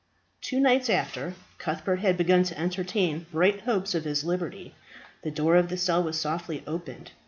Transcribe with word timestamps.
Two 0.41 0.59
nights 0.59 0.89
after 0.89 1.35
Cuthbert 1.59 1.97
had 1.99 2.17
begun 2.17 2.41
to 2.45 2.59
entertain 2.59 3.27
bright 3.31 3.61
hopes 3.61 3.93
of 3.93 4.03
his 4.03 4.23
liberty, 4.23 4.73
the 5.21 5.29
door 5.29 5.55
of 5.55 5.69
the 5.69 5.77
cell 5.77 6.01
was 6.01 6.19
softly 6.19 6.63
opened. 6.65 7.11